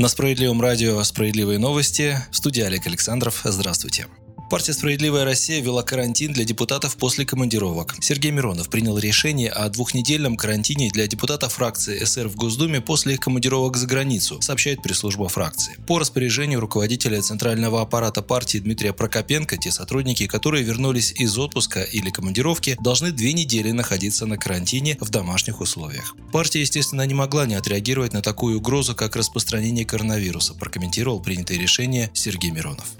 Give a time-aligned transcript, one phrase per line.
[0.00, 3.42] На Справедливом радио «Справедливые новости» в студии Олег Александров.
[3.44, 4.06] Здравствуйте.
[4.50, 7.94] Партия «Справедливая Россия» ввела карантин для депутатов после командировок.
[8.00, 13.20] Сергей Миронов принял решение о двухнедельном карантине для депутатов фракции СР в Госдуме после их
[13.20, 15.76] командировок за границу, сообщает пресс-служба фракции.
[15.86, 22.10] По распоряжению руководителя центрального аппарата партии Дмитрия Прокопенко, те сотрудники, которые вернулись из отпуска или
[22.10, 26.16] командировки, должны две недели находиться на карантине в домашних условиях.
[26.32, 32.10] Партия, естественно, не могла не отреагировать на такую угрозу, как распространение коронавируса, прокомментировал принятое решение
[32.14, 32.96] Сергей Миронов.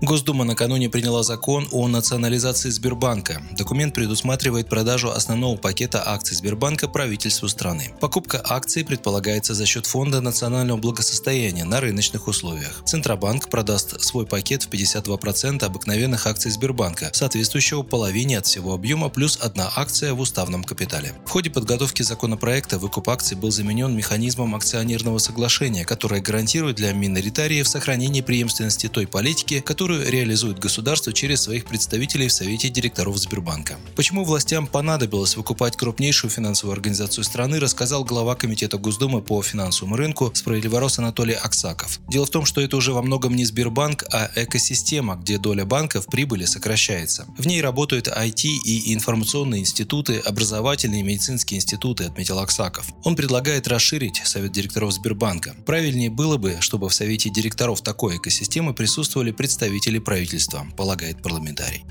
[0.00, 3.42] Госдума накануне приняла закон о национализации Сбербанка.
[3.56, 7.92] Документ предусматривает продажу основного пакета акций Сбербанка правительству страны.
[8.00, 12.82] Покупка акций предполагается за счет Фонда национального благосостояния на рыночных условиях.
[12.86, 19.36] Центробанк продаст свой пакет в 52% обыкновенных акций Сбербанка, соответствующего половине от всего объема плюс
[19.42, 21.12] одна акция в уставном капитале.
[21.26, 27.66] В ходе подготовки законопроекта выкуп акций был заменен механизмом акционерного соглашения, которое гарантирует для миноритариев
[27.66, 33.78] сохранение преемственности той политики, которую которую реализует государство через своих представителей в Совете директоров Сбербанка.
[33.96, 40.30] Почему властям понадобилось выкупать крупнейшую финансовую организацию страны, рассказал глава Комитета Госдумы по финансовому рынку
[40.34, 42.00] «Справедливорос» Анатолий Аксаков.
[42.06, 46.02] Дело в том, что это уже во многом не Сбербанк, а экосистема, где доля банка
[46.02, 47.24] в прибыли сокращается.
[47.38, 52.84] В ней работают IT и информационные институты, образовательные и медицинские институты, отметил Аксаков.
[53.04, 55.56] Он предлагает расширить Совет директоров Сбербанка.
[55.64, 61.84] Правильнее было бы, чтобы в Совете директоров такой экосистемы присутствовали представители представителей правительства, полагает парламентарий.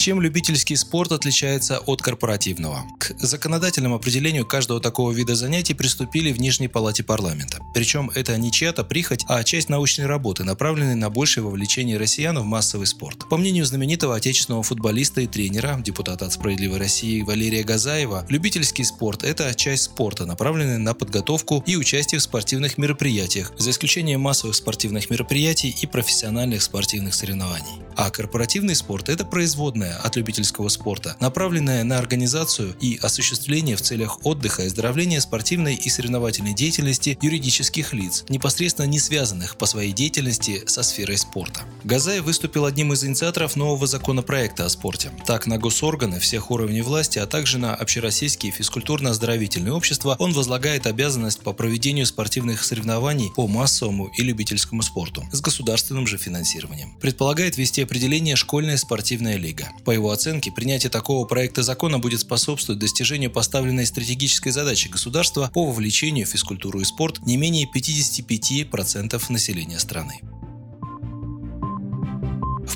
[0.00, 2.86] Чем любительский спорт отличается от корпоративного?
[2.98, 7.58] К законодательному определению каждого такого вида занятий приступили в Нижней палате парламента.
[7.74, 12.44] Причем это не чья-то прихоть, а часть научной работы, направленной на большее вовлечение россиян в
[12.44, 13.28] массовый спорт.
[13.28, 19.22] По мнению знаменитого отечественного футболиста и тренера, депутата от «Справедливой России» Валерия Газаева, любительский спорт–
[19.22, 25.10] это часть спорта, направленная на подготовку и участие в спортивных мероприятиях, за исключением массовых спортивных
[25.10, 27.82] мероприятий и профессиональных спортивных соревнований.
[27.96, 33.82] А корпоративный спорт– это производная отличная от любительского спорта, направленная на организацию и осуществление в
[33.82, 39.92] целях отдыха и оздоровления спортивной и соревновательной деятельности юридических лиц, непосредственно не связанных по своей
[39.92, 41.60] деятельности со сферой спорта.
[41.84, 45.10] Газаев выступил одним из инициаторов нового законопроекта о спорте.
[45.26, 51.40] Так, на госорганы всех уровней власти, а также на общероссийские физкультурно-оздоровительные общества он возлагает обязанность
[51.40, 56.94] по проведению спортивных соревнований по массовому и любительскому спорту с государственным же финансированием.
[57.00, 59.70] Предполагает ввести определение «школьная спортивная лига».
[59.84, 65.66] По его оценке, принятие такого проекта закона будет способствовать достижению поставленной стратегической задачи государства по
[65.66, 70.20] вовлечению в физкультуру и спорт не менее 55% населения страны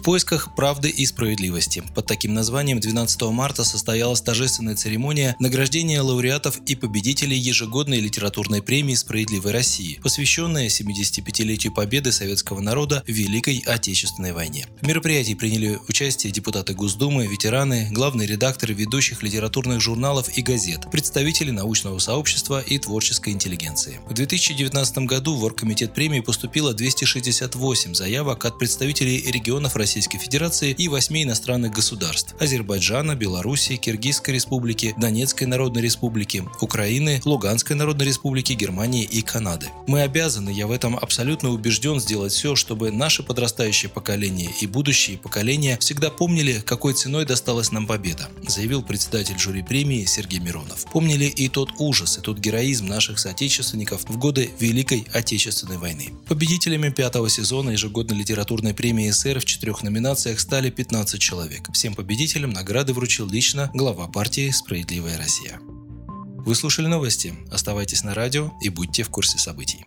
[0.05, 1.83] поисках правды и справедливости.
[1.95, 8.95] Под таким названием 12 марта состоялась торжественная церемония награждения лауреатов и победителей ежегодной литературной премии
[8.95, 14.67] «Справедливой России», посвященная 75-летию победы советского народа в Великой Отечественной войне.
[14.83, 21.51] В мероприятии приняли участие депутаты Госдумы, ветераны, главные редакторы ведущих литературных журналов и газет, представители
[21.51, 24.01] научного сообщества и творческой интеллигенции.
[24.07, 30.75] В 2019 году в Оргкомитет премии поступило 268 заявок от представителей регионов России Российской Федерации
[30.77, 38.55] и восьми иностранных государств– Азербайджана, Белоруссии, Киргизской Республики, Донецкой Народной Республики, Украины, Луганской Народной Республики,
[38.55, 39.69] Германии и Канады.
[39.87, 45.17] Мы обязаны, я в этом абсолютно убежден, сделать все, чтобы наше подрастающее поколение и будущие
[45.17, 50.87] поколения всегда помнили, какой ценой досталась нам победа, заявил председатель жюри премии Сергей Миронов.
[50.91, 56.15] Помнили и тот ужас, и тот героизм наших соотечественников в годы Великой Отечественной войны.
[56.27, 61.73] Победителями пятого сезона ежегодной литературной премии СССР в четырех номинациях стали 15 человек.
[61.73, 65.61] Всем победителям награды вручил лично глава партии «Справедливая Россия».
[65.61, 67.35] Вы слушали новости.
[67.53, 69.87] Оставайтесь на радио и будьте в курсе событий.